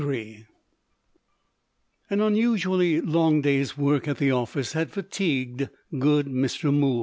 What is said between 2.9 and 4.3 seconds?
long day's work at